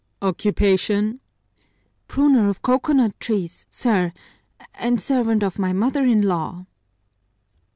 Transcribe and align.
"Occupation?" 0.23 1.19
"Pruner 2.07 2.49
of 2.49 2.63
coconut 2.63 3.19
trees, 3.19 3.67
sir, 3.69 4.13
and 4.73 4.99
servant 4.99 5.43
of 5.43 5.59
my 5.59 5.73
mother 5.73 6.03
in 6.05 6.23
law." 6.23 6.65